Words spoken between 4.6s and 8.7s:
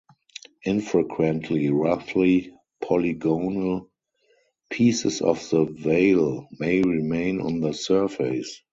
pieces of the veil may remain on the surface.